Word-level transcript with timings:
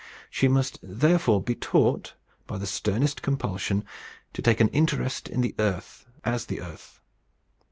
"She 0.31 0.47
must 0.47 0.79
therefore 0.81 1.43
be 1.43 1.53
taught, 1.53 2.15
by 2.47 2.57
the 2.57 2.65
sternest 2.65 3.21
compulsion, 3.21 3.85
to 4.33 4.41
take 4.41 4.59
an 4.59 4.69
interest 4.69 5.27
in 5.29 5.41
the 5.41 5.53
earth 5.59 6.07
as 6.23 6.47
the 6.47 6.59
earth. 6.59 6.99